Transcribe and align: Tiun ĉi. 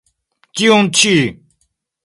Tiun 0.61 0.89
ĉi. 1.01 1.13